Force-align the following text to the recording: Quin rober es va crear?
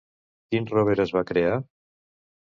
Quin 0.55 0.67
rober 0.71 0.95
es 1.05 1.13
va 1.17 1.23
crear? 1.33 1.53